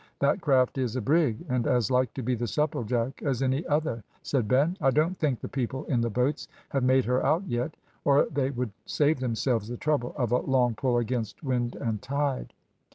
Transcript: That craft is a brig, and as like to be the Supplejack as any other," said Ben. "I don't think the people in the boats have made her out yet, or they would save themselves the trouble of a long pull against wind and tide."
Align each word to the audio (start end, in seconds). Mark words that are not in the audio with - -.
That 0.17 0.41
craft 0.41 0.79
is 0.79 0.95
a 0.95 1.01
brig, 1.01 1.45
and 1.47 1.67
as 1.67 1.91
like 1.91 2.11
to 2.15 2.23
be 2.23 2.33
the 2.33 2.47
Supplejack 2.47 3.21
as 3.21 3.43
any 3.43 3.63
other," 3.67 4.03
said 4.23 4.47
Ben. 4.47 4.75
"I 4.81 4.89
don't 4.89 5.15
think 5.19 5.39
the 5.41 5.47
people 5.47 5.83
in 5.85 6.01
the 6.01 6.09
boats 6.09 6.47
have 6.69 6.83
made 6.83 7.05
her 7.05 7.23
out 7.23 7.43
yet, 7.47 7.75
or 8.03 8.25
they 8.25 8.49
would 8.49 8.71
save 8.87 9.19
themselves 9.19 9.67
the 9.67 9.77
trouble 9.77 10.15
of 10.17 10.31
a 10.31 10.37
long 10.39 10.73
pull 10.73 10.97
against 10.97 11.43
wind 11.43 11.75
and 11.75 12.01
tide." 12.01 12.51